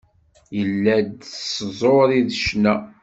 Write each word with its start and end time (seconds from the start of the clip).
Yella-d 0.57 1.17
s 1.39 1.41
tẓuri 1.57 2.19
d 2.27 2.29
ccna. 2.43 2.75